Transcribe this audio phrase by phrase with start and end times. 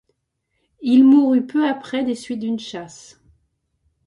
[0.81, 3.21] Il mourut peu après des suites d'une chasse.